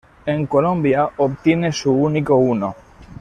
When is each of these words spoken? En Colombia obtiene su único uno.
En 0.25 0.47
Colombia 0.47 1.07
obtiene 1.17 1.71
su 1.71 1.91
único 1.93 2.33
uno. 2.33 2.75